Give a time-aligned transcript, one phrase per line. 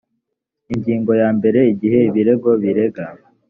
[0.73, 3.11] ingingo ya mbere igihe ibirego biregera